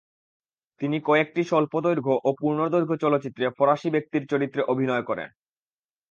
তিনি 0.81 0.97
কয়েকটি 1.05 1.41
স্বল্পদৈর্ঘ্য 1.43 2.13
ও 2.23 2.29
পূর্ণদৈর্ঘ্য 2.39 2.95
চলচ্চিত্রে 3.03 3.45
ফরাসি 3.57 3.89
ব্যক্তির 3.89 4.23
চরিত্রে 4.31 4.61
অভিনয় 4.63 5.03
করেন। 5.03 5.29